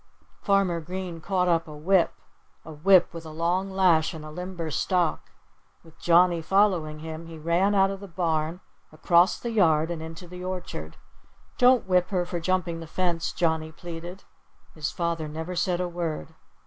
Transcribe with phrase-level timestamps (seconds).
[0.41, 2.11] Farmer Green caught up a whip
[2.65, 5.29] a whip with a long lash and a limber stock.
[5.83, 8.61] With Johnnie following him he ran out of the barn,
[8.91, 10.97] across the yard, and into the orchard.
[11.59, 14.23] "Don't whip her for jumping the fence!" Johnnie pleaded.
[14.73, 16.33] His father never said a word.